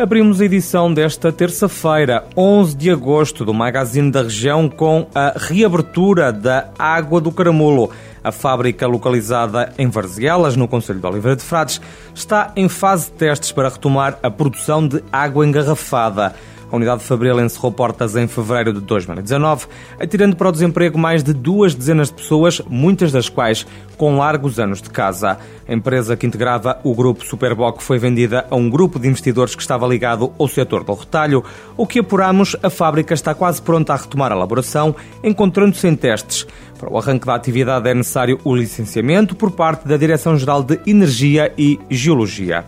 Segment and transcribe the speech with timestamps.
[0.00, 6.32] Abrimos a edição desta terça-feira, 11 de agosto, do Magazine da Região com a reabertura
[6.32, 7.90] da Água do Caramulo.
[8.24, 11.82] A fábrica, localizada em Varzelas, no Conselho de Oliveira de Frades,
[12.14, 16.34] está em fase de testes para retomar a produção de água engarrafada.
[16.70, 19.66] A unidade de Fabril encerrou portas em fevereiro de 2019,
[19.98, 24.60] atirando para o desemprego mais de duas dezenas de pessoas, muitas das quais com largos
[24.60, 25.36] anos de casa.
[25.66, 29.62] A empresa que integrava o grupo Superboc foi vendida a um grupo de investidores que
[29.62, 31.42] estava ligado ao setor do retalho.
[31.76, 36.46] O que apuramos, a fábrica está quase pronta a retomar a elaboração, encontrando-se em testes.
[36.78, 41.52] Para o arranque da atividade é necessário o licenciamento por parte da Direção-Geral de Energia
[41.58, 42.64] e Geologia.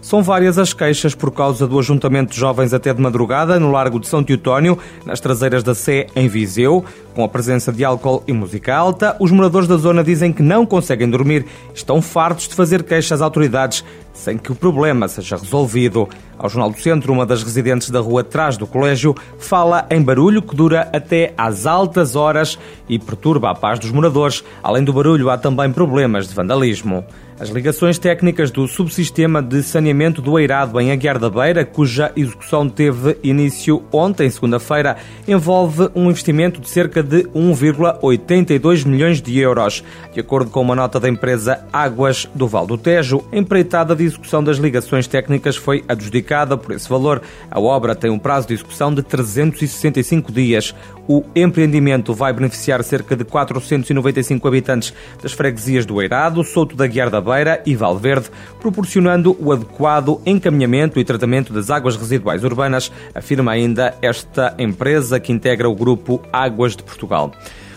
[0.00, 4.00] São várias as queixas por causa do ajuntamento de jovens até de madrugada no Largo
[4.00, 6.84] de São Teotónio, nas traseiras da Sé, em Viseu.
[7.14, 10.64] Com a presença de álcool e música alta, os moradores da zona dizem que não
[10.64, 11.44] conseguem dormir
[11.74, 16.08] estão fartos de fazer queixas às autoridades sem que o problema seja resolvido.
[16.38, 20.42] Ao Jornal do Centro, uma das residentes da rua atrás do colégio fala em barulho
[20.42, 24.44] que dura até às altas horas e perturba a paz dos moradores.
[24.62, 27.04] Além do barulho, há também problemas de vandalismo.
[27.38, 32.68] As ligações técnicas do subsistema de saneamento do Eirado em Aguiar da Beira, cuja execução
[32.68, 39.82] teve início ontem, segunda-feira, envolve um investimento de cerca de 1,82 milhões de euros.
[40.12, 44.04] De acordo com uma nota da empresa Águas do Val do Tejo, a empreitada de
[44.04, 47.22] execução das ligações técnicas foi adjudicada por esse valor.
[47.50, 50.74] A obra tem um prazo de execução de 365 dias.
[51.08, 57.10] O empreendimento vai beneficiar cerca de 495 habitantes das freguesias do Eirado, Souto da Guiar
[57.10, 63.50] da Beira e Valverde, proporcionando o adequado encaminhamento e tratamento das águas residuais urbanas, afirma
[63.50, 67.32] ainda esta empresa que integra o grupo Águas de Portugal.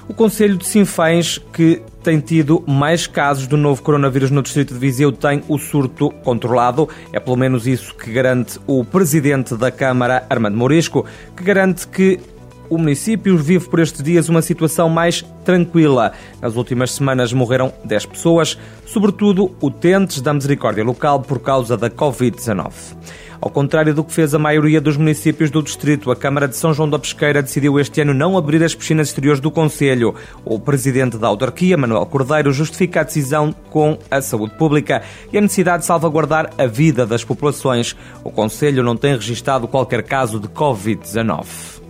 [0.07, 4.79] O Conselho de Sinfães, que tem tido mais casos do novo coronavírus no distrito de
[4.79, 6.89] Viseu, tem o surto controlado.
[7.13, 11.05] É pelo menos isso que garante o presidente da Câmara, Armando Morisco,
[11.37, 12.19] que garante que
[12.69, 16.11] o município vive por estes dias uma situação mais tranquila.
[16.41, 22.71] Nas últimas semanas morreram 10 pessoas, sobretudo utentes da misericórdia local por causa da Covid-19.
[23.43, 26.73] Ao contrário do que fez a maioria dos municípios do distrito, a Câmara de São
[26.73, 30.15] João da Pesqueira decidiu este ano não abrir as piscinas exteriores do Conselho.
[30.45, 35.41] O presidente da autarquia, Manuel Cordeiro, justifica a decisão com a saúde pública e a
[35.41, 37.97] necessidade de salvaguardar a vida das populações.
[38.23, 41.82] O Conselho não tem registado qualquer caso de Covid-19.